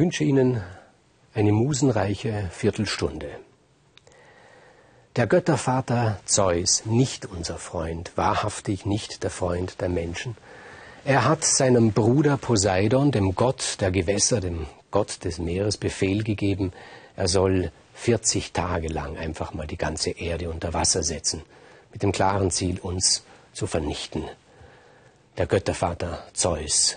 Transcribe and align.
Ich 0.00 0.02
wünsche 0.02 0.24
Ihnen 0.24 0.62
eine 1.34 1.52
musenreiche 1.52 2.48
Viertelstunde. 2.52 3.28
Der 5.14 5.26
Göttervater 5.26 6.18
Zeus, 6.24 6.86
nicht 6.86 7.26
unser 7.26 7.58
Freund, 7.58 8.10
wahrhaftig 8.16 8.86
nicht 8.86 9.22
der 9.24 9.28
Freund 9.28 9.78
der 9.82 9.90
Menschen. 9.90 10.38
Er 11.04 11.26
hat 11.26 11.44
seinem 11.44 11.92
Bruder 11.92 12.38
Poseidon, 12.38 13.12
dem 13.12 13.34
Gott 13.34 13.76
der 13.80 13.90
Gewässer, 13.90 14.40
dem 14.40 14.64
Gott 14.90 15.22
des 15.24 15.38
Meeres, 15.38 15.76
Befehl 15.76 16.24
gegeben, 16.24 16.72
er 17.14 17.28
soll 17.28 17.70
40 17.92 18.52
Tage 18.52 18.88
lang 18.88 19.18
einfach 19.18 19.52
mal 19.52 19.66
die 19.66 19.76
ganze 19.76 20.12
Erde 20.12 20.48
unter 20.48 20.72
Wasser 20.72 21.02
setzen, 21.02 21.42
mit 21.92 22.02
dem 22.02 22.12
klaren 22.12 22.50
Ziel, 22.50 22.80
uns 22.80 23.22
zu 23.52 23.66
vernichten. 23.66 24.24
Der 25.36 25.46
Göttervater 25.46 26.24
Zeus, 26.32 26.96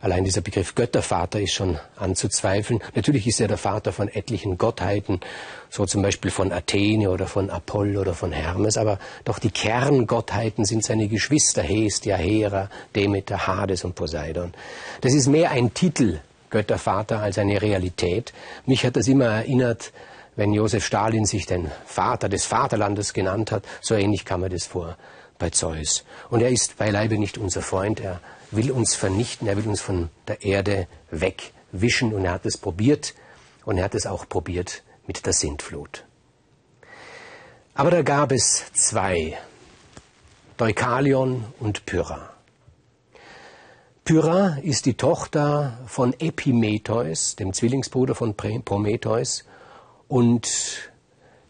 Allein 0.00 0.24
dieser 0.24 0.42
Begriff 0.42 0.74
Göttervater 0.74 1.40
ist 1.40 1.54
schon 1.54 1.78
anzuzweifeln. 1.96 2.80
Natürlich 2.94 3.26
ist 3.26 3.40
er 3.40 3.48
der 3.48 3.56
Vater 3.56 3.92
von 3.92 4.08
etlichen 4.08 4.58
Gottheiten, 4.58 5.20
so 5.70 5.86
zum 5.86 6.02
Beispiel 6.02 6.30
von 6.30 6.52
Athene 6.52 7.10
oder 7.10 7.26
von 7.26 7.48
Apoll 7.48 7.96
oder 7.96 8.12
von 8.12 8.30
Hermes, 8.30 8.76
aber 8.76 8.98
doch 9.24 9.38
die 9.38 9.50
Kerngottheiten 9.50 10.64
sind 10.64 10.84
seine 10.84 11.08
Geschwister 11.08 11.62
Hestia, 11.62 12.16
Hera, 12.16 12.68
Demeter, 12.94 13.46
Hades 13.46 13.84
und 13.84 13.94
Poseidon. 13.94 14.52
Das 15.00 15.14
ist 15.14 15.28
mehr 15.28 15.50
ein 15.50 15.72
Titel, 15.72 16.20
Göttervater, 16.50 17.20
als 17.20 17.38
eine 17.38 17.60
Realität. 17.60 18.32
Mich 18.66 18.84
hat 18.84 18.96
das 18.96 19.08
immer 19.08 19.26
erinnert, 19.26 19.92
wenn 20.36 20.52
Josef 20.52 20.84
Stalin 20.84 21.24
sich 21.24 21.46
den 21.46 21.70
Vater 21.86 22.28
des 22.28 22.44
Vaterlandes 22.44 23.14
genannt 23.14 23.50
hat, 23.50 23.64
so 23.80 23.94
ähnlich 23.94 24.24
kam 24.24 24.42
mir 24.42 24.50
das 24.50 24.66
vor 24.66 24.96
bei 25.38 25.50
Zeus. 25.50 26.04
Und 26.30 26.42
er 26.42 26.50
ist 26.50 26.76
beileibe 26.78 27.18
nicht 27.18 27.38
unser 27.38 27.62
Freund, 27.62 28.00
er 28.00 28.20
will 28.50 28.70
uns 28.70 28.94
vernichten, 28.94 29.48
er 29.48 29.56
will 29.56 29.68
uns 29.68 29.80
von 29.80 30.10
der 30.28 30.42
Erde 30.42 30.86
wegwischen 31.10 32.12
und 32.14 32.24
er 32.24 32.32
hat 32.32 32.46
es 32.46 32.56
probiert 32.56 33.14
und 33.64 33.78
er 33.78 33.84
hat 33.84 33.94
es 33.94 34.06
auch 34.06 34.28
probiert 34.28 34.82
mit 35.06 35.26
der 35.26 35.32
Sintflut. 35.32 36.04
Aber 37.74 37.90
da 37.90 38.02
gab 38.02 38.32
es 38.32 38.72
zwei, 38.72 39.36
Deukalion 40.56 41.44
und 41.60 41.84
Pyrrha. 41.84 42.30
Pyrrha 44.04 44.58
ist 44.62 44.86
die 44.86 44.94
Tochter 44.94 45.78
von 45.86 46.14
Epimetheus, 46.18 47.36
dem 47.36 47.52
Zwillingsbruder 47.52 48.14
von 48.14 48.34
Prometheus, 48.34 49.44
und 50.08 50.48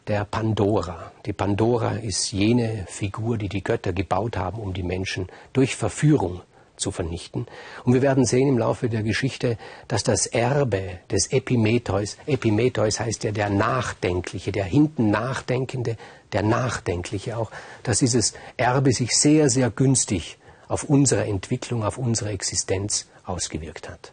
der 0.06 0.25
Pandora. 0.25 1.12
Die 1.27 1.33
Pandora 1.33 1.97
ist 1.97 2.33
jene 2.33 2.86
Figur, 2.88 3.38
die 3.38 3.48
die 3.48 3.62
Götter 3.62 3.92
gebaut 3.92 4.36
haben, 4.36 4.58
um 4.58 4.72
die 4.72 4.83
Menschen 4.83 5.28
durch 5.53 5.77
Verführung 5.77 6.41
zu 6.77 6.91
vernichten. 6.91 7.46
Und 7.84 7.94
wir 7.94 8.02
werden 8.02 8.24
sehen 8.24 8.48
im 8.48 8.58
Laufe 8.58 8.88
der 8.88 9.02
Geschichte, 9.02 9.58
dass 9.88 10.02
das 10.02 10.27
Erbe 10.27 11.00
des 11.10 11.32
Epimetheus, 11.32 12.16
Epimetheus 12.27 13.00
heißt 13.00 13.24
ja 13.24 13.32
der 13.32 13.50
Nachdenkliche, 13.50 14.52
der 14.52 14.64
hinten 14.64 15.10
Nachdenkende, 15.10 15.97
der 16.32 16.42
Nachdenkliche 16.42 17.36
auch, 17.36 17.50
dass 17.82 18.00
dieses 18.00 18.34
Erbe 18.56 18.92
sich 18.92 19.16
sehr, 19.16 19.48
sehr 19.48 19.70
günstig 19.70 20.38
auf 20.69 20.84
unsere 20.84 21.24
Entwicklung, 21.24 21.84
auf 21.84 21.98
unsere 21.98 22.30
Existenz 22.30 23.06
ausgewirkt 23.24 23.88
hat. 23.88 24.12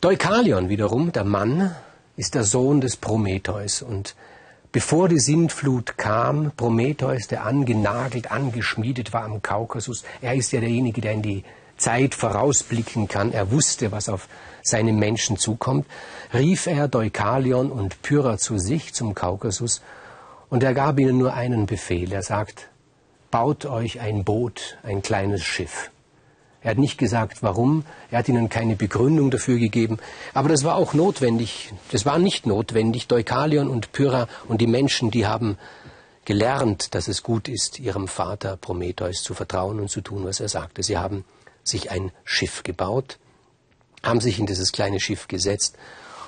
Deukalion 0.00 0.68
wiederum, 0.68 1.12
der 1.12 1.24
Mann, 1.24 1.76
ist 2.16 2.34
der 2.34 2.44
Sohn 2.44 2.80
des 2.80 2.96
Prometheus 2.96 3.82
und 3.82 4.14
Bevor 4.72 5.08
die 5.08 5.18
Sintflut 5.18 5.98
kam, 5.98 6.52
Prometheus, 6.56 7.26
der 7.26 7.44
angenagelt, 7.44 8.30
angeschmiedet 8.30 9.12
war 9.12 9.24
am 9.24 9.42
Kaukasus, 9.42 10.04
er 10.20 10.34
ist 10.36 10.52
ja 10.52 10.60
derjenige, 10.60 11.00
der 11.00 11.12
in 11.14 11.22
die 11.22 11.44
Zeit 11.76 12.14
vorausblicken 12.14 13.08
kann, 13.08 13.32
er 13.32 13.50
wusste, 13.50 13.90
was 13.90 14.08
auf 14.08 14.28
seine 14.62 14.92
Menschen 14.92 15.36
zukommt, 15.36 15.86
rief 16.32 16.68
er 16.68 16.86
Deukalion 16.86 17.72
und 17.72 18.00
Pyrrha 18.02 18.38
zu 18.38 18.58
sich 18.58 18.94
zum 18.94 19.16
Kaukasus 19.16 19.82
und 20.50 20.62
er 20.62 20.74
gab 20.74 21.00
ihnen 21.00 21.18
nur 21.18 21.34
einen 21.34 21.66
Befehl. 21.66 22.12
Er 22.12 22.22
sagt, 22.22 22.68
baut 23.32 23.66
euch 23.66 23.98
ein 23.98 24.22
Boot, 24.22 24.78
ein 24.84 25.02
kleines 25.02 25.42
Schiff. 25.42 25.90
Er 26.62 26.72
hat 26.72 26.78
nicht 26.78 26.98
gesagt, 26.98 27.42
warum. 27.42 27.84
Er 28.10 28.18
hat 28.18 28.28
ihnen 28.28 28.48
keine 28.48 28.76
Begründung 28.76 29.30
dafür 29.30 29.58
gegeben. 29.58 29.98
Aber 30.34 30.48
das 30.48 30.62
war 30.62 30.76
auch 30.76 30.92
notwendig. 30.92 31.72
Das 31.90 32.04
war 32.04 32.18
nicht 32.18 32.46
notwendig. 32.46 33.06
Deukalion 33.08 33.68
und 33.68 33.92
Pyrrha 33.92 34.28
und 34.46 34.60
die 34.60 34.66
Menschen, 34.66 35.10
die 35.10 35.26
haben 35.26 35.56
gelernt, 36.24 36.94
dass 36.94 37.08
es 37.08 37.22
gut 37.22 37.48
ist, 37.48 37.80
ihrem 37.80 38.08
Vater 38.08 38.56
Prometheus 38.56 39.22
zu 39.22 39.34
vertrauen 39.34 39.80
und 39.80 39.90
zu 39.90 40.00
tun, 40.00 40.24
was 40.24 40.40
er 40.40 40.48
sagte. 40.48 40.82
Sie 40.82 40.98
haben 40.98 41.24
sich 41.64 41.90
ein 41.90 42.12
Schiff 42.24 42.62
gebaut, 42.62 43.18
haben 44.02 44.20
sich 44.20 44.38
in 44.38 44.46
dieses 44.46 44.72
kleine 44.72 45.00
Schiff 45.00 45.28
gesetzt 45.28 45.76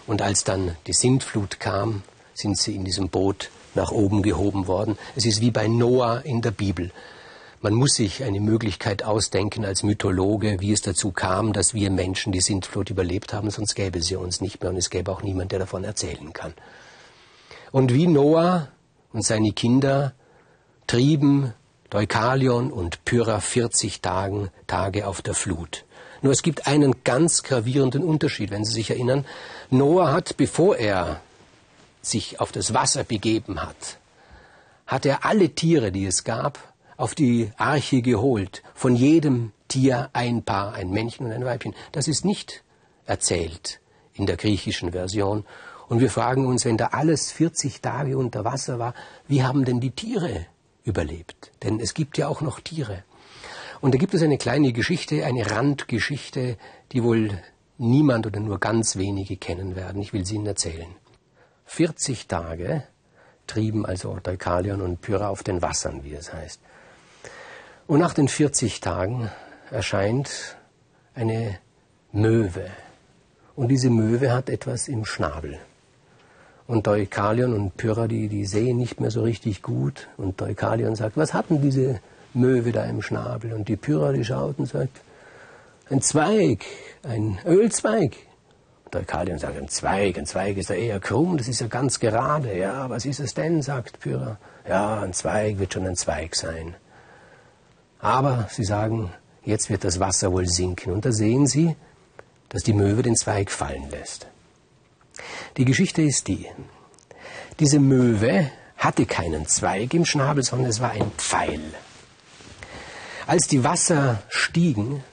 und 0.06 0.22
als 0.22 0.44
dann 0.44 0.76
die 0.86 0.92
Sintflut 0.92 1.60
kam, 1.60 2.02
sind 2.34 2.58
sie 2.58 2.74
in 2.74 2.84
diesem 2.84 3.08
Boot 3.08 3.50
nach 3.74 3.92
oben 3.92 4.22
gehoben 4.22 4.66
worden. 4.66 4.98
Es 5.14 5.24
ist 5.24 5.40
wie 5.40 5.50
bei 5.50 5.68
Noah 5.68 6.22
in 6.24 6.42
der 6.42 6.50
Bibel. 6.50 6.90
Man 7.64 7.74
muss 7.74 7.94
sich 7.94 8.24
eine 8.24 8.40
Möglichkeit 8.40 9.04
ausdenken 9.04 9.64
als 9.64 9.84
Mythologe, 9.84 10.56
wie 10.58 10.72
es 10.72 10.82
dazu 10.82 11.12
kam, 11.12 11.52
dass 11.52 11.74
wir 11.74 11.92
Menschen 11.92 12.32
die 12.32 12.40
Sintflut 12.40 12.90
überlebt 12.90 13.32
haben, 13.32 13.50
sonst 13.50 13.76
gäbe 13.76 14.02
sie 14.02 14.16
uns 14.16 14.40
nicht 14.40 14.60
mehr 14.60 14.70
und 14.70 14.76
es 14.76 14.90
gäbe 14.90 15.12
auch 15.12 15.22
niemand, 15.22 15.52
der 15.52 15.60
davon 15.60 15.84
erzählen 15.84 16.32
kann. 16.32 16.54
Und 17.70 17.94
wie 17.94 18.08
Noah 18.08 18.66
und 19.12 19.24
seine 19.24 19.52
Kinder 19.52 20.12
trieben 20.88 21.54
Deukalion 21.90 22.72
und 22.72 23.04
Pyrrha 23.04 23.38
40 23.38 24.00
Tagen, 24.00 24.50
Tage 24.66 25.06
auf 25.06 25.22
der 25.22 25.34
Flut. 25.34 25.84
Nur 26.20 26.32
es 26.32 26.42
gibt 26.42 26.66
einen 26.66 27.04
ganz 27.04 27.44
gravierenden 27.44 28.02
Unterschied, 28.02 28.50
wenn 28.50 28.64
Sie 28.64 28.72
sich 28.72 28.90
erinnern. 28.90 29.24
Noah 29.70 30.10
hat, 30.10 30.36
bevor 30.36 30.78
er 30.78 31.20
sich 32.00 32.40
auf 32.40 32.50
das 32.50 32.74
Wasser 32.74 33.04
begeben 33.04 33.62
hat, 33.62 33.98
hat 34.84 35.06
er 35.06 35.24
alle 35.24 35.50
Tiere, 35.50 35.92
die 35.92 36.06
es 36.06 36.24
gab, 36.24 36.71
auf 37.02 37.16
die 37.16 37.50
Arche 37.56 38.00
geholt, 38.00 38.62
von 38.74 38.94
jedem 38.94 39.50
Tier 39.66 40.10
ein 40.12 40.44
Paar, 40.44 40.74
ein 40.74 40.90
Männchen 40.90 41.26
und 41.26 41.32
ein 41.32 41.44
Weibchen. 41.44 41.74
Das 41.90 42.06
ist 42.06 42.24
nicht 42.24 42.62
erzählt 43.06 43.80
in 44.14 44.26
der 44.26 44.36
griechischen 44.36 44.92
Version. 44.92 45.44
Und 45.88 45.98
wir 45.98 46.10
fragen 46.10 46.46
uns, 46.46 46.64
wenn 46.64 46.76
da 46.76 46.86
alles 46.92 47.32
40 47.32 47.80
Tage 47.80 48.16
unter 48.16 48.44
Wasser 48.44 48.78
war, 48.78 48.94
wie 49.26 49.42
haben 49.42 49.64
denn 49.64 49.80
die 49.80 49.90
Tiere 49.90 50.46
überlebt? 50.84 51.50
Denn 51.64 51.80
es 51.80 51.94
gibt 51.94 52.18
ja 52.18 52.28
auch 52.28 52.40
noch 52.40 52.60
Tiere. 52.60 53.02
Und 53.80 53.94
da 53.94 53.98
gibt 53.98 54.14
es 54.14 54.22
eine 54.22 54.38
kleine 54.38 54.72
Geschichte, 54.72 55.24
eine 55.24 55.50
Randgeschichte, 55.50 56.56
die 56.92 57.02
wohl 57.02 57.36
niemand 57.78 58.28
oder 58.28 58.38
nur 58.38 58.60
ganz 58.60 58.94
wenige 58.94 59.36
kennen 59.36 59.74
werden. 59.74 60.00
Ich 60.00 60.12
will 60.12 60.24
sie 60.24 60.36
Ihnen 60.36 60.46
erzählen. 60.46 60.94
40 61.64 62.28
Tage 62.28 62.84
trieben 63.48 63.84
also 63.84 64.16
Deukalion 64.22 64.80
und 64.80 65.00
Pyrrha 65.00 65.30
auf 65.30 65.42
den 65.42 65.62
Wassern, 65.62 66.04
wie 66.04 66.14
es 66.14 66.32
heißt. 66.32 66.60
Und 67.86 67.98
nach 67.98 68.14
den 68.14 68.28
40 68.28 68.80
Tagen 68.80 69.30
erscheint 69.70 70.56
eine 71.14 71.58
Möwe. 72.12 72.66
Und 73.56 73.68
diese 73.68 73.90
Möwe 73.90 74.32
hat 74.32 74.48
etwas 74.48 74.88
im 74.88 75.04
Schnabel. 75.04 75.58
Und 76.66 76.86
Deukalion 76.86 77.52
und 77.52 77.76
Pyrrha, 77.76 78.06
die, 78.06 78.28
die 78.28 78.46
sehen 78.46 78.78
nicht 78.78 79.00
mehr 79.00 79.10
so 79.10 79.22
richtig 79.22 79.62
gut. 79.62 80.08
Und 80.16 80.40
Deukalion 80.40 80.94
sagt, 80.94 81.16
was 81.16 81.34
hat 81.34 81.50
denn 81.50 81.60
diese 81.60 82.00
Möwe 82.34 82.72
da 82.72 82.84
im 82.84 83.02
Schnabel? 83.02 83.52
Und 83.52 83.68
die 83.68 83.76
Pyrrha, 83.76 84.12
die 84.12 84.24
schaut 84.24 84.58
und 84.58 84.66
sagt, 84.66 85.00
ein 85.90 86.00
Zweig, 86.00 86.64
ein 87.02 87.38
Ölzweig. 87.44 88.16
Und 88.84 88.94
Deukalion 88.94 89.38
sagt, 89.38 89.58
ein 89.58 89.68
Zweig, 89.68 90.16
ein 90.16 90.26
Zweig 90.26 90.56
ist 90.56 90.70
ja 90.70 90.76
eher 90.76 91.00
krumm, 91.00 91.36
das 91.36 91.48
ist 91.48 91.60
ja 91.60 91.66
ganz 91.66 91.98
gerade. 91.98 92.56
Ja, 92.56 92.88
was 92.88 93.04
ist 93.04 93.20
es 93.20 93.34
denn, 93.34 93.60
sagt 93.60 94.00
Pyrrha. 94.00 94.38
Ja, 94.66 95.00
ein 95.02 95.12
Zweig 95.12 95.58
wird 95.58 95.74
schon 95.74 95.86
ein 95.86 95.96
Zweig 95.96 96.36
sein. 96.36 96.76
Aber 98.02 98.48
sie 98.50 98.64
sagen, 98.64 99.12
jetzt 99.44 99.70
wird 99.70 99.84
das 99.84 100.00
Wasser 100.00 100.32
wohl 100.32 100.46
sinken. 100.46 100.92
Und 100.92 101.04
da 101.04 101.12
sehen 101.12 101.46
sie, 101.46 101.76
dass 102.48 102.64
die 102.64 102.72
Möwe 102.74 103.02
den 103.02 103.16
Zweig 103.16 103.50
fallen 103.50 103.88
lässt. 103.90 104.26
Die 105.56 105.64
Geschichte 105.64 106.02
ist 106.02 106.26
die, 106.26 106.46
diese 107.60 107.78
Möwe 107.78 108.50
hatte 108.76 109.06
keinen 109.06 109.46
Zweig 109.46 109.94
im 109.94 110.04
Schnabel, 110.04 110.42
sondern 110.42 110.68
es 110.68 110.80
war 110.80 110.90
ein 110.90 111.12
Pfeil. 111.16 111.62
Als 113.26 113.46
die 113.46 113.62
Wasser 113.62 114.22
stiegen, 114.28 115.04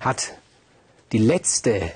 hat 0.00 0.32
die 1.12 1.18
letzte 1.18 1.92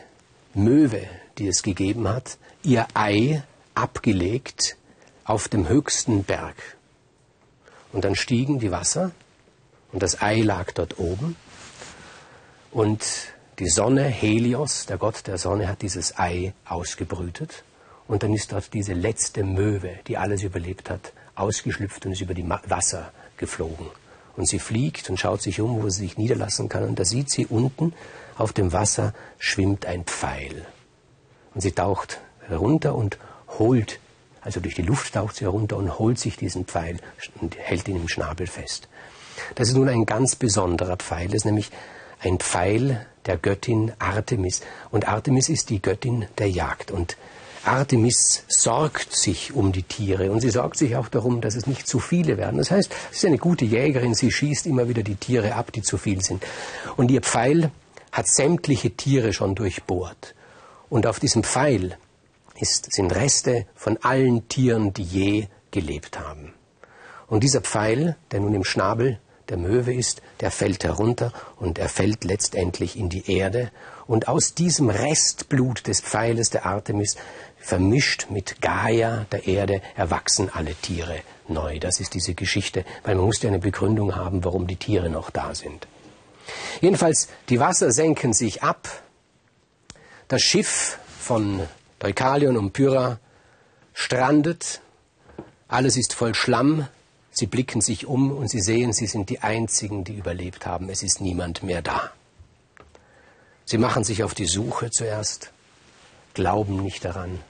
Möwe, 0.53 1.07
die 1.39 1.49
es 1.49 1.63
gegeben 1.63 2.09
hat, 2.09 2.37
ihr 2.63 2.87
Ei 2.93 3.43
abgelegt 3.75 4.77
auf 5.25 5.49
dem 5.49 5.69
höchsten 5.69 6.25
Berg. 6.25 6.57
Und 7.93 8.05
dann 8.05 8.17
stiegen 8.17 8.59
die 8.59 8.71
Wasser 8.71 9.13
und 9.93 10.03
das 10.03 10.21
Ei 10.21 10.41
lag 10.41 10.73
dort 10.73 10.99
oben. 10.99 11.37
Und 12.71 13.05
die 13.59 13.69
Sonne, 13.69 14.05
Helios, 14.05 14.87
der 14.87 14.97
Gott 14.97 15.27
der 15.27 15.39
Sonne, 15.39 15.69
hat 15.69 15.83
dieses 15.83 16.19
Ei 16.19 16.55
ausgebrütet. 16.65 17.65
Und 18.09 18.23
dann 18.23 18.33
ist 18.33 18.53
dort 18.53 18.73
diese 18.73 18.95
letzte 18.95 19.45
Möwe, 19.45 19.99
die 20.07 20.17
alles 20.17 20.43
überlebt 20.43 20.91
hat, 20.91 21.13
ausgeschlüpft 21.35 22.05
und 22.07 22.13
ist 22.13 22.23
über 22.23 22.35
die 22.35 22.49
Wasser 22.49 23.13
geflogen. 23.37 23.87
Und 24.37 24.49
sie 24.49 24.59
fliegt 24.59 25.11
und 25.11 25.21
schaut 25.21 25.43
sich 25.43 25.61
um, 25.61 25.83
wo 25.83 25.89
sie 25.91 26.01
sich 26.01 26.17
niederlassen 26.17 26.71
kann. 26.71 26.85
Und 26.85 26.99
da 26.99 27.05
sieht 27.05 27.31
sie 27.31 27.47
unten 27.47 27.93
auf 28.39 28.53
dem 28.53 28.73
Wasser 28.73 29.13
schwimmt 29.39 29.85
ein 29.85 30.05
Pfeil. 30.05 30.67
Und 31.55 31.61
sie 31.61 31.73
taucht 31.73 32.21
herunter 32.49 32.95
und 32.95 33.19
holt, 33.59 34.01
also 34.41 34.61
durch 34.61 34.75
die 34.75 34.83
Luft 34.83 35.15
taucht 35.15 35.37
sie 35.37 35.45
herunter 35.45 35.77
und 35.77 35.99
holt 35.99 36.19
sich 36.19 36.37
diesen 36.37 36.65
Pfeil 36.65 36.99
und 37.41 37.59
hält 37.59 37.87
ihn 37.89 37.97
im 37.97 38.09
Schnabel 38.09 38.47
fest. 38.47 38.89
Das 39.55 39.69
ist 39.69 39.75
nun 39.75 39.89
ein 39.89 40.07
ganz 40.07 40.37
besonderer 40.37 40.97
Pfeil, 40.97 41.27
das 41.27 41.37
ist 41.37 41.45
nämlich 41.45 41.71
ein 42.21 42.39
Pfeil 42.39 43.07
der 43.27 43.37
Göttin 43.37 43.93
Artemis. 43.99 44.61
Und 44.91 45.09
Artemis 45.09 45.49
ist 45.49 45.71
die 45.71 45.81
Göttin 45.81 46.27
der 46.39 46.51
Jagd. 46.51 46.91
Und 46.91 47.17
Artemis 47.65 48.45
sorgt 48.49 49.15
sich 49.15 49.55
um 49.55 49.73
die 49.73 49.85
Tiere 49.85 50.33
und 50.33 50.41
sie 50.41 50.51
sorgt 50.51 50.77
sich 50.77 50.97
auch 50.97 51.09
darum, 51.09 51.41
dass 51.41 51.55
es 51.55 51.67
nicht 51.67 51.87
zu 51.87 52.01
viele 52.01 52.37
werden. 52.37 52.59
Das 52.59 52.71
heißt, 52.71 52.93
sie 53.11 53.17
ist 53.17 53.25
eine 53.25 53.39
gute 53.39 53.65
Jägerin, 53.65 54.15
sie 54.15 54.33
schießt 54.33 54.67
immer 54.67 54.89
wieder 54.89 55.03
die 55.03 55.15
Tiere 55.15 55.55
ab, 55.55 55.73
die 55.73 55.83
zu 55.83 55.97
viel 55.97 56.23
sind. 56.23 56.45
Und 56.97 57.11
ihr 57.11 57.23
Pfeil 57.23 57.71
hat 58.11 58.27
sämtliche 58.27 58.91
Tiere 58.91 59.33
schon 59.33 59.55
durchbohrt. 59.55 60.35
Und 60.89 61.07
auf 61.07 61.21
diesem 61.21 61.45
Pfeil 61.45 61.97
ist, 62.59 62.93
sind 62.93 63.15
Reste 63.15 63.67
von 63.75 63.97
allen 64.03 64.49
Tieren, 64.49 64.93
die 64.93 65.05
je 65.05 65.47
gelebt 65.71 66.19
haben. 66.21 66.53
Und 67.29 67.45
dieser 67.45 67.63
Pfeil, 67.63 68.17
der 68.31 68.41
nun 68.41 68.55
im 68.55 68.65
Schnabel 68.65 69.19
der 69.49 69.57
Möwe 69.57 69.93
ist, 69.93 70.23
der 70.41 70.51
fällt 70.51 70.85
herunter 70.85 71.33
und 71.57 71.79
er 71.79 71.89
fällt 71.89 72.25
letztendlich 72.25 72.97
in 72.97 73.09
die 73.09 73.31
Erde. 73.31 73.71
Und 74.07 74.29
aus 74.29 74.55
diesem 74.55 74.91
Restblut 74.91 75.87
des 75.87 76.01
Pfeiles 76.01 76.51
der 76.51 76.67
Artemis 76.67 77.17
vermischt 77.59 78.27
mit 78.31 78.61
Gaia, 78.61 79.27
der 79.31 79.47
Erde, 79.47 79.81
erwachsen 79.97 80.51
alle 80.53 80.75
Tiere 80.75 81.21
neu. 81.49 81.79
Das 81.79 82.01
ist 82.01 82.15
diese 82.15 82.35
Geschichte, 82.35 82.85
weil 83.05 83.15
man 83.15 83.27
muss 83.27 83.43
ja 83.43 83.49
eine 83.49 83.59
Begründung 83.59 84.17
haben, 84.17 84.45
warum 84.45 84.67
die 84.67 84.77
Tiere 84.77 85.11
noch 85.11 85.31
da 85.31 85.55
sind. 85.55 85.87
Jedenfalls, 86.81 87.29
die 87.49 87.61
Wasser 87.61 87.93
senken 87.93 88.33
sich 88.33 88.63
ab. 88.63 88.89
Das 90.29 90.43
Schiff 90.43 90.99
von 91.21 91.61
Deukalion 92.01 92.57
und 92.57 92.73
Pyrrha 92.73 93.19
strandet. 93.95 94.81
Alles 95.69 95.97
ist 95.97 96.15
voll 96.15 96.35
Schlamm. 96.35 96.89
Sie 97.33 97.47
blicken 97.47 97.81
sich 97.81 98.07
um 98.07 98.31
und 98.31 98.49
sie 98.49 98.61
sehen, 98.61 98.93
sie 98.93 99.07
sind 99.07 99.31
die 99.31 99.41
Einzigen, 99.41 100.05
die 100.05 100.15
überlebt 100.15 100.67
haben. 100.67 100.89
Es 100.89 101.03
ist 101.03 101.21
niemand 101.21 101.63
mehr 101.63 101.83
da. 101.83 102.13
Sie 103.65 103.79
machen 103.79 104.05
sich 104.05 104.23
auf 104.23 104.35
die 104.35 104.47
Suche 104.47 104.91
zuerst, 104.91 105.51
glauben 106.35 106.83
nicht 106.83 107.05
daran, 107.05 107.41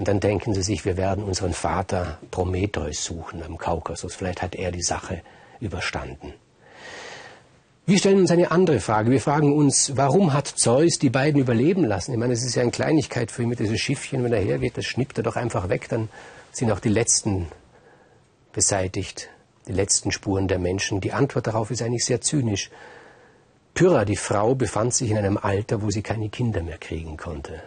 und 0.00 0.08
dann 0.08 0.18
denken 0.18 0.54
sie 0.54 0.62
sich, 0.62 0.86
wir 0.86 0.96
werden 0.96 1.22
unseren 1.22 1.52
Vater 1.52 2.16
Prometheus 2.30 3.04
suchen 3.04 3.42
am 3.42 3.58
Kaukasus. 3.58 4.14
Vielleicht 4.14 4.40
hat 4.40 4.54
er 4.54 4.72
die 4.72 4.82
Sache 4.82 5.20
überstanden. 5.60 6.32
Wir 7.84 7.98
stellen 7.98 8.20
uns 8.20 8.30
eine 8.30 8.50
andere 8.50 8.80
Frage. 8.80 9.10
Wir 9.10 9.20
fragen 9.20 9.52
uns, 9.52 9.92
warum 9.96 10.32
hat 10.32 10.46
Zeus 10.46 10.98
die 10.98 11.10
beiden 11.10 11.38
überleben 11.38 11.84
lassen? 11.84 12.12
Ich 12.12 12.18
meine, 12.18 12.32
es 12.32 12.42
ist 12.42 12.54
ja 12.54 12.62
eine 12.62 12.70
Kleinigkeit 12.70 13.30
für 13.30 13.42
ihn 13.42 13.50
mit 13.50 13.58
diesem 13.58 13.76
Schiffchen, 13.76 14.24
wenn 14.24 14.32
er 14.32 14.40
hergeht, 14.40 14.78
das 14.78 14.86
schnippt 14.86 15.18
er 15.18 15.22
doch 15.22 15.36
einfach 15.36 15.68
weg, 15.68 15.88
dann 15.90 16.08
sind 16.50 16.70
auch 16.70 16.80
die 16.80 16.88
letzten 16.88 17.48
beseitigt, 18.52 19.28
die 19.66 19.72
letzten 19.72 20.12
Spuren 20.12 20.48
der 20.48 20.58
Menschen. 20.58 21.00
Die 21.00 21.12
Antwort 21.12 21.46
darauf 21.46 21.70
ist 21.70 21.82
eigentlich 21.82 22.04
sehr 22.04 22.20
zynisch. 22.20 22.70
Pyrrha, 23.74 24.04
die 24.04 24.16
Frau, 24.16 24.54
befand 24.54 24.94
sich 24.94 25.10
in 25.10 25.18
einem 25.18 25.36
Alter, 25.36 25.82
wo 25.82 25.90
sie 25.90 26.02
keine 26.02 26.28
Kinder 26.28 26.62
mehr 26.62 26.78
kriegen 26.78 27.16
konnte. 27.16 27.62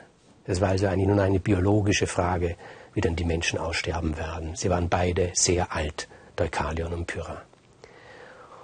Das 0.46 0.60
war 0.60 0.70
also 0.70 0.88
eigentlich 0.88 1.08
nur 1.08 1.22
eine 1.22 1.40
biologische 1.40 2.08
Frage, 2.08 2.58
wie 2.94 3.02
dann 3.02 3.16
die 3.16 3.24
Menschen 3.24 3.58
aussterben 3.58 4.18
werden. 4.18 4.56
Sie 4.56 4.70
waren 4.70 4.90
beide 4.90 5.32
sehr 5.34 5.72
alt, 5.74 6.08
Deukalion 6.36 6.94
und 6.94 7.08
Pyrrha. 7.08 7.42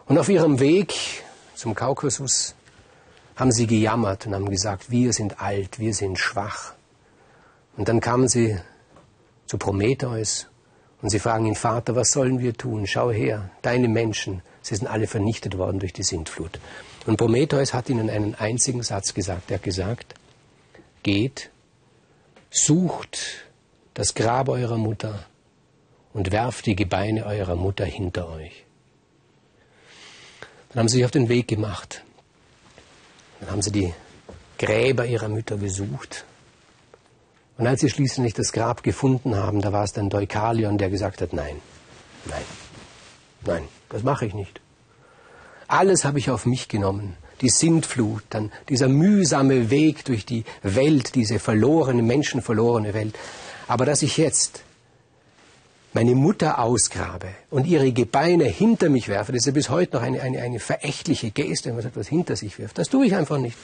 Und 0.05 0.17
auf 0.17 0.27
ihrem 0.27 0.59
Weg 0.59 0.93
zum 1.55 1.75
Kaukasus 1.75 2.55
haben 3.35 3.51
sie 3.51 3.67
gejammert 3.67 4.27
und 4.27 4.35
haben 4.35 4.49
gesagt, 4.49 4.91
wir 4.91 5.13
sind 5.13 5.39
alt, 5.39 5.79
wir 5.79 5.93
sind 5.93 6.19
schwach. 6.19 6.73
Und 7.77 7.87
dann 7.87 8.01
kamen 8.01 8.27
sie 8.27 8.59
zu 9.45 9.57
Prometheus 9.57 10.47
und 11.01 11.09
sie 11.09 11.19
fragen 11.19 11.45
ihn, 11.45 11.55
Vater, 11.55 11.95
was 11.95 12.11
sollen 12.11 12.39
wir 12.39 12.53
tun? 12.53 12.85
Schau 12.87 13.11
her, 13.11 13.49
deine 13.61 13.87
Menschen, 13.87 14.41
sie 14.61 14.75
sind 14.75 14.87
alle 14.87 15.07
vernichtet 15.07 15.57
worden 15.57 15.79
durch 15.79 15.93
die 15.93 16.03
Sintflut. 16.03 16.59
Und 17.05 17.17
Prometheus 17.17 17.73
hat 17.73 17.89
ihnen 17.89 18.09
einen 18.09 18.35
einzigen 18.35 18.83
Satz 18.83 19.13
gesagt. 19.13 19.49
Er 19.49 19.55
hat 19.55 19.63
gesagt, 19.63 20.15
geht 21.03 21.49
Sucht 22.51 23.45
das 23.93 24.15
Grab 24.15 24.49
eurer 24.49 24.77
Mutter 24.77 25.25
und 26.13 26.31
werft 26.31 26.65
die 26.65 26.75
Gebeine 26.75 27.25
eurer 27.25 27.55
Mutter 27.55 27.85
hinter 27.85 28.29
euch. 28.29 28.65
Dann 30.69 30.79
haben 30.79 30.87
sie 30.87 30.97
sich 30.97 31.05
auf 31.05 31.11
den 31.11 31.29
Weg 31.29 31.47
gemacht. 31.47 32.03
Dann 33.39 33.51
haben 33.51 33.61
sie 33.61 33.71
die 33.71 33.93
Gräber 34.57 35.05
ihrer 35.05 35.29
Mütter 35.29 35.57
gesucht. 35.57 36.25
Und 37.59 37.67
als 37.67 37.81
sie 37.81 37.89
schließlich 37.89 38.33
das 38.33 38.53
Grab 38.53 38.81
gefunden 38.81 39.35
haben, 39.35 39.61
da 39.61 39.71
war 39.71 39.83
es 39.83 39.93
dann 39.93 40.09
Deukalion, 40.09 40.77
der 40.77 40.89
gesagt 40.89 41.21
hat, 41.21 41.33
nein, 41.33 41.57
nein, 42.25 42.41
nein, 43.45 43.63
das 43.89 44.01
mache 44.01 44.25
ich 44.25 44.33
nicht. 44.33 44.61
Alles 45.67 46.05
habe 46.05 46.17
ich 46.17 46.31
auf 46.31 46.47
mich 46.47 46.67
genommen 46.69 47.15
die 47.41 47.49
Sintflut, 47.49 48.23
dann 48.29 48.51
dieser 48.67 48.87
mühsame 48.87 49.69
Weg 49.69 50.05
durch 50.05 50.25
die 50.25 50.43
Welt, 50.61 51.15
diese 51.15 51.39
verlorene, 51.39 52.01
menschenverlorene 52.01 52.93
Welt. 52.93 53.15
Aber 53.67 53.85
dass 53.85 54.01
ich 54.01 54.17
jetzt 54.17 54.63
meine 55.93 56.15
Mutter 56.15 56.59
ausgrabe 56.59 57.29
und 57.49 57.65
ihre 57.65 57.91
Gebeine 57.91 58.45
hinter 58.45 58.89
mich 58.89 59.07
werfe, 59.07 59.31
das 59.31 59.41
ist 59.41 59.45
ja 59.47 59.51
bis 59.53 59.69
heute 59.69 59.97
noch 59.97 60.03
eine, 60.03 60.21
eine, 60.21 60.41
eine 60.41 60.59
verächtliche 60.59 61.31
Geste, 61.31 61.69
wenn 61.69 61.75
man 61.75 61.83
sagt, 61.83 61.97
was 61.97 62.07
hinter 62.07 62.35
sich 62.35 62.59
wirft. 62.59 62.77
Das 62.77 62.89
tue 62.89 63.05
ich 63.05 63.15
einfach 63.15 63.37
nicht. 63.37 63.57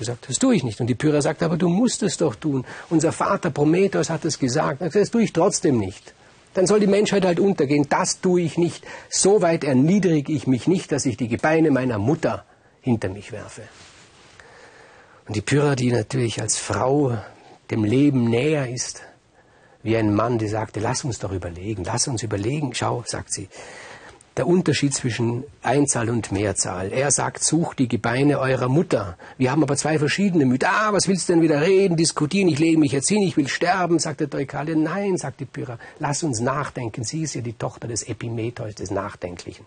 Er 0.00 0.06
sagt, 0.06 0.28
das 0.28 0.38
tue 0.38 0.54
ich 0.54 0.64
nicht. 0.64 0.80
Und 0.80 0.86
die 0.86 0.94
Pyrrha 0.94 1.20
sagt, 1.20 1.42
aber 1.42 1.56
du 1.56 1.68
musst 1.68 2.02
es 2.02 2.16
doch 2.16 2.34
tun. 2.34 2.64
Unser 2.90 3.12
Vater 3.12 3.50
Prometheus 3.50 4.10
hat 4.10 4.24
es 4.24 4.38
gesagt. 4.38 4.80
Er 4.80 4.90
sagt, 4.90 5.02
das 5.02 5.10
tue 5.10 5.22
ich 5.22 5.32
trotzdem 5.32 5.78
nicht. 5.78 6.14
Dann 6.54 6.66
soll 6.66 6.80
die 6.80 6.86
Menschheit 6.86 7.24
halt 7.24 7.40
untergehen. 7.40 7.86
Das 7.88 8.20
tue 8.20 8.42
ich 8.42 8.58
nicht. 8.58 8.84
So 9.10 9.42
weit 9.42 9.64
erniedrige 9.64 10.32
ich 10.32 10.46
mich 10.46 10.66
nicht, 10.66 10.92
dass 10.92 11.06
ich 11.06 11.16
die 11.16 11.28
Gebeine 11.28 11.70
meiner 11.70 11.98
Mutter 11.98 12.44
hinter 12.80 13.08
mich 13.08 13.32
werfe. 13.32 13.62
Und 15.26 15.36
die 15.36 15.40
Pyrrha, 15.40 15.74
die 15.74 15.92
natürlich 15.92 16.40
als 16.40 16.56
Frau 16.56 17.18
dem 17.70 17.84
Leben 17.84 18.24
näher 18.24 18.68
ist, 18.68 19.02
wie 19.82 19.96
ein 19.96 20.14
Mann, 20.14 20.38
die 20.38 20.48
sagte, 20.48 20.80
lass 20.80 21.04
uns 21.04 21.18
doch 21.18 21.32
überlegen, 21.32 21.84
lass 21.84 22.08
uns 22.08 22.22
überlegen. 22.22 22.74
Schau, 22.74 23.04
sagt 23.06 23.32
sie, 23.32 23.48
der 24.38 24.46
Unterschied 24.46 24.94
zwischen 24.94 25.44
Einzahl 25.62 26.08
und 26.08 26.30
Mehrzahl. 26.30 26.92
Er 26.92 27.10
sagt, 27.10 27.44
sucht 27.44 27.80
die 27.80 27.88
Gebeine 27.88 28.38
eurer 28.38 28.68
Mutter. 28.68 29.18
Wir 29.36 29.50
haben 29.50 29.62
aber 29.62 29.76
zwei 29.76 29.98
verschiedene 29.98 30.46
Mütter. 30.46 30.68
Ah, 30.70 30.92
was 30.92 31.08
willst 31.08 31.28
du 31.28 31.32
denn 31.32 31.42
wieder 31.42 31.60
reden, 31.60 31.96
diskutieren? 31.96 32.48
Ich 32.48 32.58
lege 32.58 32.78
mich 32.78 32.92
jetzt 32.92 33.08
hin, 33.08 33.22
ich 33.22 33.36
will 33.36 33.48
sterben, 33.48 33.98
sagt 33.98 34.20
der 34.20 34.28
Deukale. 34.28 34.76
Nein, 34.76 35.16
sagt 35.16 35.40
die 35.40 35.44
Pyrrha, 35.44 35.78
lass 35.98 36.22
uns 36.22 36.40
nachdenken. 36.40 37.02
Sie 37.02 37.22
ist 37.22 37.34
ja 37.34 37.40
die 37.40 37.52
Tochter 37.52 37.88
des 37.88 38.04
Epimetheus, 38.04 38.76
des 38.76 38.90
Nachdenklichen. 38.90 39.66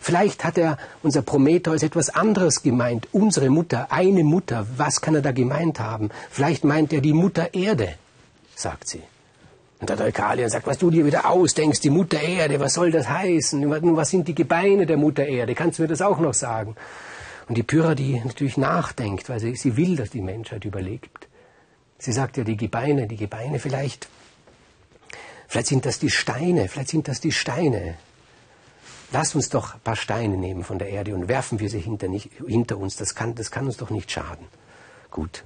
Vielleicht 0.00 0.44
hat 0.44 0.58
er, 0.58 0.76
unser 1.02 1.22
Prometheus, 1.22 1.82
etwas 1.82 2.10
anderes 2.10 2.62
gemeint. 2.62 3.08
Unsere 3.12 3.48
Mutter, 3.48 3.90
eine 3.90 4.24
Mutter. 4.24 4.66
Was 4.76 5.00
kann 5.00 5.14
er 5.14 5.22
da 5.22 5.32
gemeint 5.32 5.80
haben? 5.80 6.10
Vielleicht 6.30 6.64
meint 6.64 6.92
er 6.92 7.00
die 7.00 7.14
Mutter 7.14 7.54
Erde, 7.54 7.94
sagt 8.54 8.88
sie. 8.88 9.02
Und 9.82 9.90
der 9.90 9.96
Deukalion 9.96 10.48
sagt, 10.48 10.68
was 10.68 10.78
du 10.78 10.90
dir 10.90 11.04
wieder 11.04 11.28
ausdenkst, 11.28 11.80
die 11.80 11.90
Mutter 11.90 12.20
Erde, 12.20 12.60
was 12.60 12.74
soll 12.74 12.92
das 12.92 13.08
heißen? 13.08 13.68
Was 13.96 14.10
sind 14.10 14.28
die 14.28 14.34
Gebeine 14.36 14.86
der 14.86 14.96
Mutter 14.96 15.26
Erde? 15.26 15.56
Kannst 15.56 15.80
du 15.80 15.82
mir 15.82 15.88
das 15.88 16.00
auch 16.00 16.20
noch 16.20 16.34
sagen? 16.34 16.76
Und 17.48 17.58
die 17.58 17.64
Pyrrha, 17.64 17.96
die 17.96 18.22
natürlich 18.24 18.56
nachdenkt, 18.56 19.28
weil 19.28 19.40
sie, 19.40 19.56
sie 19.56 19.76
will, 19.76 19.96
dass 19.96 20.10
die 20.10 20.20
Menschheit 20.20 20.64
überlebt. 20.64 21.26
Sie 21.98 22.12
sagt 22.12 22.36
ja, 22.36 22.44
die 22.44 22.56
Gebeine, 22.56 23.08
die 23.08 23.16
Gebeine 23.16 23.58
vielleicht, 23.58 24.06
vielleicht 25.48 25.66
sind 25.66 25.84
das 25.84 25.98
die 25.98 26.10
Steine, 26.10 26.68
vielleicht 26.68 26.90
sind 26.90 27.08
das 27.08 27.20
die 27.20 27.32
Steine. 27.32 27.96
Lass 29.10 29.34
uns 29.34 29.48
doch 29.48 29.74
ein 29.74 29.80
paar 29.80 29.96
Steine 29.96 30.36
nehmen 30.36 30.62
von 30.62 30.78
der 30.78 30.90
Erde 30.90 31.12
und 31.12 31.26
werfen 31.26 31.58
wir 31.58 31.68
sie 31.68 31.80
hinter, 31.80 32.06
nicht, 32.06 32.30
hinter 32.46 32.78
uns. 32.78 32.94
Das 32.94 33.16
kann, 33.16 33.34
das 33.34 33.50
kann 33.50 33.66
uns 33.66 33.78
doch 33.78 33.90
nicht 33.90 34.12
schaden. 34.12 34.46
Gut. 35.10 35.42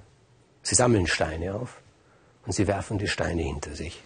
Sie 0.62 0.74
sammeln 0.74 1.06
Steine 1.06 1.54
auf 1.54 1.80
und 2.44 2.52
sie 2.52 2.66
werfen 2.66 2.98
die 2.98 3.08
Steine 3.08 3.40
hinter 3.40 3.74
sich. 3.74 4.02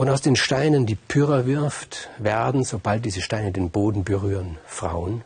Und 0.00 0.08
aus 0.08 0.22
den 0.22 0.34
Steinen, 0.34 0.86
die 0.86 0.94
Pyrrha 0.94 1.44
wirft, 1.44 2.08
werden, 2.16 2.64
sobald 2.64 3.04
diese 3.04 3.20
Steine 3.20 3.52
den 3.52 3.68
Boden 3.68 4.02
berühren, 4.02 4.56
Frauen. 4.64 5.24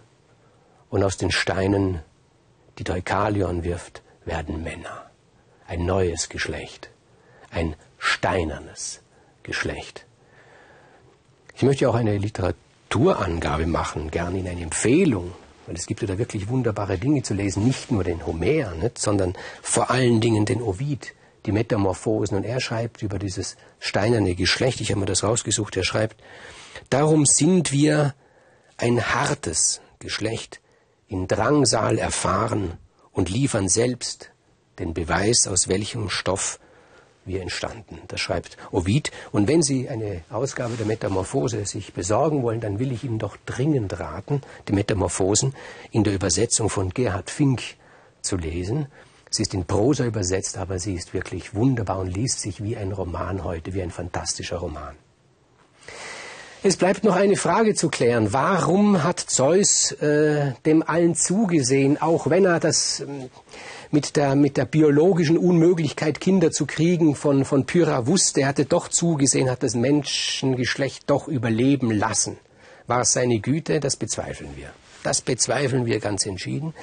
Und 0.90 1.04
aus 1.04 1.16
den 1.16 1.30
Steinen, 1.30 2.00
die 2.78 2.82
Deukalion 2.82 3.62
wirft, 3.62 4.02
werden 4.24 4.64
Männer. 4.64 5.08
Ein 5.68 5.86
neues 5.86 6.28
Geschlecht. 6.28 6.90
Ein 7.52 7.76
steinernes 7.98 9.00
Geschlecht. 9.44 10.06
Ich 11.54 11.62
möchte 11.62 11.88
auch 11.88 11.94
eine 11.94 12.18
Literaturangabe 12.18 13.68
machen, 13.68 14.10
gerne 14.10 14.40
in 14.40 14.48
eine 14.48 14.62
Empfehlung, 14.62 15.30
weil 15.66 15.76
es 15.76 15.86
gibt 15.86 16.02
ja 16.02 16.08
da 16.08 16.18
wirklich 16.18 16.48
wunderbare 16.48 16.98
Dinge 16.98 17.22
zu 17.22 17.34
lesen, 17.34 17.64
nicht 17.64 17.92
nur 17.92 18.02
den 18.02 18.26
Homer, 18.26 18.74
nicht, 18.74 18.98
sondern 18.98 19.34
vor 19.62 19.92
allen 19.92 20.20
Dingen 20.20 20.46
den 20.46 20.60
Ovid 20.60 21.14
die 21.46 21.52
Metamorphosen. 21.52 22.36
Und 22.36 22.44
er 22.44 22.60
schreibt 22.60 23.02
über 23.02 23.18
dieses 23.18 23.56
steinerne 23.78 24.34
Geschlecht, 24.34 24.80
ich 24.80 24.90
habe 24.90 25.00
mir 25.00 25.06
das 25.06 25.24
rausgesucht, 25.24 25.76
er 25.76 25.84
schreibt, 25.84 26.22
darum 26.90 27.26
sind 27.26 27.72
wir 27.72 28.14
ein 28.76 29.14
hartes 29.14 29.80
Geschlecht, 29.98 30.60
in 31.06 31.28
Drangsal 31.28 31.98
erfahren 31.98 32.78
und 33.12 33.30
liefern 33.30 33.68
selbst 33.68 34.30
den 34.78 34.94
Beweis, 34.94 35.46
aus 35.46 35.68
welchem 35.68 36.10
Stoff 36.10 36.58
wir 37.24 37.40
entstanden. 37.40 38.00
Das 38.08 38.20
schreibt 38.20 38.56
Ovid. 38.70 39.10
Und 39.32 39.48
wenn 39.48 39.62
Sie 39.62 39.88
eine 39.88 40.22
Ausgabe 40.30 40.74
der 40.74 40.86
Metamorphose 40.86 41.64
sich 41.64 41.92
besorgen 41.92 42.42
wollen, 42.42 42.60
dann 42.60 42.78
will 42.78 42.92
ich 42.92 43.04
Ihnen 43.04 43.18
doch 43.18 43.36
dringend 43.46 43.98
raten, 43.98 44.42
die 44.68 44.72
Metamorphosen 44.72 45.54
in 45.90 46.04
der 46.04 46.14
Übersetzung 46.14 46.68
von 46.68 46.90
Gerhard 46.90 47.30
Fink 47.30 47.62
zu 48.20 48.36
lesen. 48.36 48.88
Sie 49.34 49.42
ist 49.42 49.52
in 49.52 49.64
Prosa 49.64 50.04
übersetzt, 50.04 50.58
aber 50.58 50.78
sie 50.78 50.94
ist 50.94 51.12
wirklich 51.12 51.56
wunderbar 51.56 51.98
und 51.98 52.06
liest 52.06 52.38
sich 52.38 52.62
wie 52.62 52.76
ein 52.76 52.92
Roman 52.92 53.42
heute, 53.42 53.74
wie 53.74 53.82
ein 53.82 53.90
fantastischer 53.90 54.58
Roman. 54.58 54.94
Es 56.62 56.76
bleibt 56.76 57.02
noch 57.02 57.16
eine 57.16 57.34
Frage 57.34 57.74
zu 57.74 57.88
klären. 57.88 58.32
Warum 58.32 59.02
hat 59.02 59.18
Zeus 59.18 59.90
äh, 59.90 60.52
dem 60.64 60.84
allen 60.84 61.16
zugesehen, 61.16 62.00
auch 62.00 62.30
wenn 62.30 62.44
er 62.44 62.60
das 62.60 63.00
äh, 63.00 63.06
mit, 63.90 64.14
der, 64.14 64.36
mit 64.36 64.56
der 64.56 64.66
biologischen 64.66 65.36
Unmöglichkeit, 65.36 66.20
Kinder 66.20 66.52
zu 66.52 66.64
kriegen, 66.64 67.16
von, 67.16 67.44
von 67.44 67.66
Pyrrha 67.66 68.06
wusste, 68.06 68.42
er 68.42 68.46
hatte 68.46 68.66
doch 68.66 68.86
zugesehen, 68.86 69.50
hat 69.50 69.64
das 69.64 69.74
Menschengeschlecht 69.74 71.10
doch 71.10 71.26
überleben 71.26 71.90
lassen. 71.90 72.38
War 72.86 73.00
es 73.00 73.12
seine 73.12 73.40
Güte? 73.40 73.80
Das 73.80 73.96
bezweifeln 73.96 74.50
wir. 74.54 74.70
Das 75.04 75.20
bezweifeln 75.20 75.86
wir 75.86 76.00
ganz 76.00 76.26
entschieden. 76.26 76.74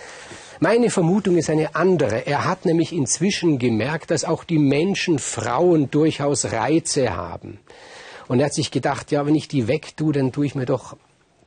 Meine 0.60 0.92
Vermutung 0.92 1.38
ist 1.38 1.50
eine 1.50 1.76
andere. 1.76 2.28
Er 2.28 2.46
hat 2.46 2.66
nämlich 2.66 2.94
inzwischen 2.94 3.58
gemerkt, 3.58 4.12
dass 4.12 4.24
auch 4.24 4.44
die 4.44 4.60
Menschen 4.60 5.18
Frauen 5.18 5.90
durchaus 5.90 6.52
Reize 6.52 7.16
haben. 7.16 7.60
Und 8.28 8.40
er 8.40 8.46
hat 8.46 8.54
sich 8.54 8.70
gedacht, 8.70 9.12
ja, 9.12 9.26
wenn 9.26 9.34
ich 9.34 9.48
die 9.48 9.68
wegtue, 9.68 10.14
dann 10.14 10.32
tue 10.32 10.46
ich 10.46 10.54
mir 10.54 10.68
doch 10.68 10.96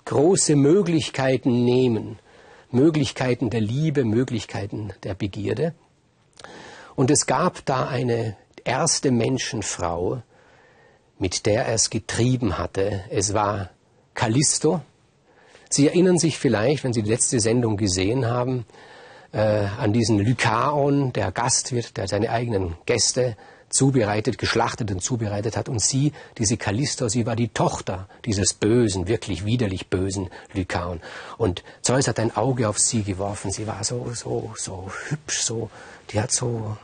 große 0.05 0.57
Möglichkeiten 0.57 1.65
nehmen. 1.65 2.19
Möglichkeiten 2.73 3.51
der 3.51 3.61
Liebe, 3.61 4.05
Möglichkeiten 4.05 4.93
der 5.05 5.15
Begierde. 5.15 5.75
Und 6.97 7.13
es 7.13 7.27
gab 7.27 7.65
da 7.65 7.87
eine 7.87 8.37
erste 8.65 9.13
Menschenfrau, 9.13 10.23
mit 11.21 11.47
der 11.47 11.67
er 11.67 11.75
es 11.75 11.89
getrieben 11.89 12.59
hatte. 12.59 13.05
Es 13.11 13.33
war 13.33 13.71
Callisto. 14.15 14.81
Sie 15.75 15.89
erinnern 15.89 16.19
sich 16.19 16.39
vielleicht, 16.39 16.85
wenn 16.85 16.93
Sie 16.93 17.03
die 17.03 17.11
letzte 17.11 17.41
Sendung 17.41 17.77
gesehen 17.77 18.27
haben, 18.27 18.65
äh, 19.33 19.39
an 19.41 19.93
diesen 19.93 20.21
Lykaon, 20.21 21.13
der 21.13 21.33
Gastwirt, 21.33 21.97
der 21.97 22.07
seine 22.07 22.31
eigenen 22.31 22.77
Gäste 22.87 23.37
zubereitet, 23.71 24.39
geschlachtet 24.39 24.93
und 24.93 25.03
zubereitet 25.03 25.57
hat. 25.57 25.69
Und 25.69 25.83
sie, 25.83 26.13
diese 26.39 26.57
Callisto, 26.57 27.09
sie 27.09 27.27
war 27.27 27.35
die 27.35 27.49
Tochter 27.49 28.09
dieses 28.25 28.55
bösen, 28.55 29.09
wirklich 29.09 29.45
widerlich 29.45 29.89
bösen 29.89 30.31
Lykaon. 30.53 31.01
Und 31.39 31.65
Zeus 31.83 32.07
hat 32.07 32.21
ein 32.21 32.37
Auge 32.37 32.69
auf 32.69 32.79
sie 32.79 33.03
geworfen. 33.03 33.51
Sie 33.51 33.67
war 33.67 33.83
so, 33.83 34.13
so, 34.15 34.53
so 34.57 34.93
hübsch, 35.09 35.41
so, 35.41 35.71
die 36.11 36.21
hat 36.21 36.31
so, 36.31 36.77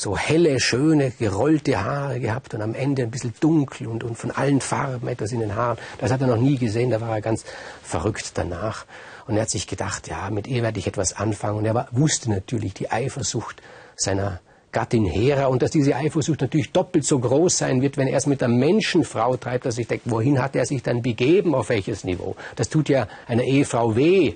so 0.00 0.16
helle, 0.16 0.60
schöne, 0.60 1.10
gerollte 1.10 1.82
Haare 1.82 2.20
gehabt 2.20 2.54
und 2.54 2.62
am 2.62 2.74
Ende 2.74 3.02
ein 3.02 3.10
bisschen 3.10 3.34
dunkel 3.40 3.88
und, 3.88 4.04
und 4.04 4.16
von 4.16 4.30
allen 4.30 4.60
Farben 4.60 5.08
etwas 5.08 5.32
in 5.32 5.40
den 5.40 5.56
Haaren. 5.56 5.78
Das 5.98 6.12
hat 6.12 6.20
er 6.20 6.28
noch 6.28 6.36
nie 6.36 6.56
gesehen, 6.56 6.90
da 6.90 7.00
war 7.00 7.16
er 7.16 7.20
ganz 7.20 7.44
verrückt 7.82 8.32
danach. 8.34 8.86
Und 9.26 9.36
er 9.36 9.42
hat 9.42 9.50
sich 9.50 9.66
gedacht, 9.66 10.08
ja, 10.08 10.30
mit 10.30 10.46
ihr 10.46 10.62
werde 10.62 10.78
ich 10.78 10.86
etwas 10.86 11.14
anfangen. 11.14 11.58
Und 11.58 11.64
er 11.66 11.74
war, 11.74 11.88
wusste 11.90 12.30
natürlich 12.30 12.74
die 12.74 12.90
Eifersucht 12.90 13.60
seiner 13.96 14.40
Gattin 14.72 15.04
Hera 15.06 15.46
und 15.46 15.62
dass 15.62 15.70
diese 15.70 15.96
Eifersucht 15.96 16.40
natürlich 16.40 16.72
doppelt 16.72 17.04
so 17.04 17.18
groß 17.18 17.56
sein 17.56 17.82
wird, 17.82 17.96
wenn 17.96 18.06
er 18.06 18.18
es 18.18 18.26
mit 18.26 18.42
einer 18.42 18.54
Menschenfrau 18.54 19.36
treibt, 19.36 19.66
dass 19.66 19.78
ich 19.78 19.88
denke, 19.88 20.10
wohin 20.10 20.40
hat 20.42 20.54
er 20.56 20.66
sich 20.66 20.82
dann 20.82 21.02
begeben, 21.02 21.54
auf 21.54 21.70
welches 21.70 22.04
Niveau? 22.04 22.36
Das 22.56 22.68
tut 22.68 22.88
ja 22.88 23.08
einer 23.26 23.44
Ehefrau 23.44 23.96
weh, 23.96 24.34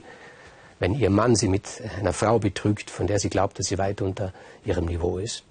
wenn 0.78 0.94
ihr 0.94 1.10
Mann 1.10 1.36
sie 1.36 1.48
mit 1.48 1.82
einer 2.00 2.12
Frau 2.12 2.38
betrügt, 2.38 2.90
von 2.90 3.06
der 3.06 3.18
sie 3.18 3.28
glaubt, 3.28 3.58
dass 3.58 3.66
sie 3.66 3.78
weit 3.78 4.02
unter 4.02 4.32
ihrem 4.64 4.86
Niveau 4.86 5.18
ist. 5.18 5.44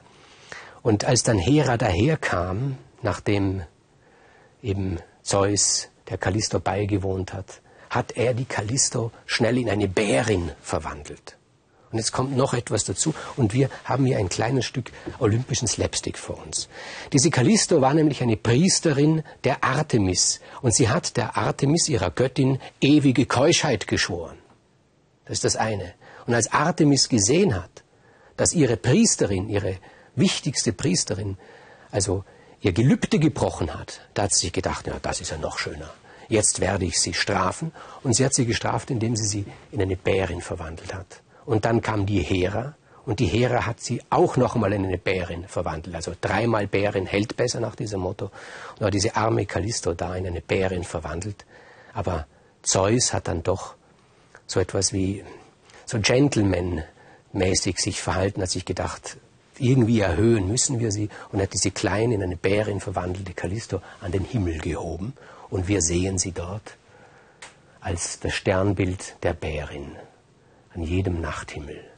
Und 0.83 1.05
als 1.05 1.23
dann 1.23 1.37
Hera 1.37 1.77
daherkam, 1.77 2.77
nachdem 3.01 3.61
eben 4.63 4.99
Zeus 5.21 5.89
der 6.09 6.17
Callisto 6.17 6.59
beigewohnt 6.59 7.33
hat, 7.33 7.61
hat 7.89 8.17
er 8.17 8.33
die 8.33 8.45
Callisto 8.45 9.11
schnell 9.25 9.57
in 9.57 9.69
eine 9.69 9.87
Bärin 9.87 10.51
verwandelt. 10.61 11.37
Und 11.91 11.97
jetzt 11.97 12.13
kommt 12.13 12.37
noch 12.37 12.53
etwas 12.53 12.85
dazu 12.85 13.13
und 13.35 13.53
wir 13.53 13.69
haben 13.83 14.05
hier 14.05 14.17
ein 14.17 14.29
kleines 14.29 14.65
Stück 14.65 14.91
olympischen 15.19 15.67
Slapstick 15.67 16.17
vor 16.17 16.41
uns. 16.41 16.69
Diese 17.11 17.29
Callisto 17.29 17.81
war 17.81 17.93
nämlich 17.93 18.21
eine 18.21 18.37
Priesterin 18.37 19.23
der 19.43 19.63
Artemis 19.63 20.39
und 20.61 20.73
sie 20.73 20.87
hat 20.87 21.17
der 21.17 21.35
Artemis, 21.35 21.89
ihrer 21.89 22.09
Göttin, 22.09 22.59
ewige 22.79 23.25
Keuschheit 23.25 23.87
geschworen. 23.87 24.37
Das 25.25 25.39
ist 25.39 25.43
das 25.43 25.55
eine. 25.57 25.93
Und 26.27 26.33
als 26.33 26.51
Artemis 26.53 27.09
gesehen 27.09 27.55
hat, 27.55 27.83
dass 28.37 28.53
ihre 28.53 28.77
Priesterin, 28.77 29.49
ihre 29.49 29.75
wichtigste 30.15 30.73
Priesterin, 30.73 31.37
also 31.91 32.23
ihr 32.61 32.73
Gelübde 32.73 33.19
gebrochen 33.19 33.73
hat, 33.73 34.01
da 34.13 34.23
hat 34.23 34.33
sie 34.33 34.47
sich 34.47 34.53
gedacht, 34.53 34.87
ja, 34.87 34.95
das 35.01 35.21
ist 35.21 35.31
ja 35.31 35.37
noch 35.37 35.57
schöner. 35.57 35.89
Jetzt 36.31 36.61
werde 36.61 36.85
ich 36.85 36.97
sie 36.97 37.13
strafen. 37.13 37.73
Und 38.03 38.15
sie 38.15 38.23
hat 38.23 38.33
sie 38.33 38.45
gestraft, 38.45 38.89
indem 38.89 39.17
sie 39.17 39.25
sie 39.25 39.45
in 39.71 39.81
eine 39.81 39.97
Bärin 39.97 40.39
verwandelt 40.39 40.93
hat. 40.93 41.21
Und 41.45 41.65
dann 41.65 41.81
kam 41.81 42.05
die 42.05 42.21
Hera 42.21 42.75
und 43.05 43.19
die 43.19 43.25
Hera 43.25 43.65
hat 43.65 43.81
sie 43.81 44.01
auch 44.09 44.37
noch 44.37 44.55
einmal 44.55 44.71
in 44.71 44.85
eine 44.85 44.97
Bärin 44.97 45.45
verwandelt. 45.47 45.93
Also 45.93 46.13
dreimal 46.21 46.67
Bärin 46.67 47.05
hält 47.05 47.35
besser 47.35 47.59
nach 47.59 47.75
diesem 47.75 47.99
Motto. 47.99 48.31
Und 48.75 48.81
war 48.81 48.91
diese 48.91 49.17
arme 49.17 49.45
Callisto 49.45 49.93
da 49.93 50.15
in 50.15 50.25
eine 50.25 50.39
Bärin 50.39 50.85
verwandelt. 50.85 51.45
Aber 51.93 52.27
Zeus 52.61 53.11
hat 53.11 53.27
dann 53.27 53.43
doch 53.43 53.75
so 54.47 54.61
etwas 54.61 54.93
wie 54.93 55.25
so 55.85 55.99
Gentleman-mäßig 55.99 57.77
sich 57.77 58.01
verhalten, 58.01 58.41
hat 58.41 58.49
sich 58.49 58.63
gedacht, 58.63 59.17
irgendwie 59.61 59.99
erhöhen 59.99 60.47
müssen 60.47 60.79
wir 60.79 60.91
sie 60.91 61.09
und 61.31 61.41
hat 61.41 61.53
diese 61.53 61.71
kleine 61.71 62.15
in 62.15 62.23
eine 62.23 62.37
Bärin 62.37 62.79
verwandelte 62.79 63.33
Callisto 63.33 63.81
an 64.01 64.11
den 64.11 64.23
Himmel 64.23 64.59
gehoben 64.59 65.13
und 65.49 65.67
wir 65.67 65.81
sehen 65.81 66.17
sie 66.17 66.31
dort 66.31 66.77
als 67.79 68.19
das 68.19 68.33
Sternbild 68.33 69.15
der 69.23 69.33
Bärin 69.33 69.95
an 70.73 70.83
jedem 70.83 71.19
Nachthimmel. 71.19 71.90